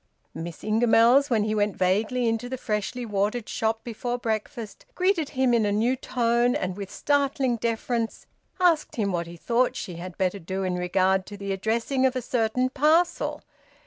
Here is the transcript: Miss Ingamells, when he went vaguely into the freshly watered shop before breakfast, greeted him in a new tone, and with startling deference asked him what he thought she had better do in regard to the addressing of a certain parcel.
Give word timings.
Miss 0.33 0.63
Ingamells, 0.63 1.29
when 1.29 1.43
he 1.43 1.53
went 1.53 1.75
vaguely 1.75 2.27
into 2.27 2.49
the 2.49 2.57
freshly 2.57 3.05
watered 3.05 3.47
shop 3.47 3.83
before 3.83 4.17
breakfast, 4.17 4.87
greeted 4.95 5.29
him 5.37 5.53
in 5.53 5.63
a 5.63 5.71
new 5.71 5.95
tone, 5.95 6.55
and 6.55 6.75
with 6.75 6.89
startling 6.89 7.55
deference 7.57 8.25
asked 8.59 8.95
him 8.95 9.11
what 9.11 9.27
he 9.27 9.37
thought 9.37 9.75
she 9.75 9.97
had 9.97 10.17
better 10.17 10.39
do 10.39 10.63
in 10.63 10.73
regard 10.73 11.27
to 11.27 11.37
the 11.37 11.51
addressing 11.53 12.03
of 12.07 12.15
a 12.15 12.21
certain 12.23 12.67
parcel. 12.71 13.43